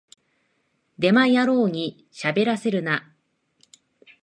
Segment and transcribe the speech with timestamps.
[0.97, 3.07] デマ野郎にしゃべらせるな